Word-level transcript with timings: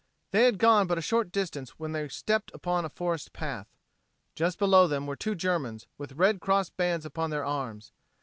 They 0.31 0.45
had 0.45 0.57
gone 0.57 0.87
but 0.87 0.97
a 0.97 1.01
short 1.03 1.31
distance 1.31 1.77
when 1.77 1.91
they 1.91 2.07
stepped 2.07 2.49
upon 2.55 2.85
a 2.85 2.89
forest 2.89 3.33
path. 3.33 3.67
Just 4.33 4.57
below 4.57 4.87
them 4.87 5.05
were 5.05 5.15
two 5.15 5.35
Germans, 5.35 5.85
with 5.99 6.13
Red 6.13 6.39
Cross 6.39 6.71
bands 6.71 7.05
upon 7.05 7.29
their 7.29 7.45
arms. 7.45 7.91